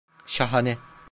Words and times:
Şahane. 0.25 0.77